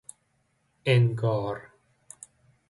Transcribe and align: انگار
انگار 0.91 1.61